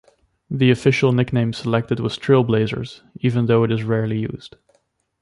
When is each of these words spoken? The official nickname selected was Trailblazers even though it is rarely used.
The 0.49 0.71
official 0.71 1.11
nickname 1.11 1.53
selected 1.53 1.99
was 1.99 2.17
Trailblazers 2.17 3.01
even 3.19 3.45
though 3.45 3.63
it 3.63 3.71
is 3.71 3.83
rarely 3.83 4.17
used. 4.21 4.55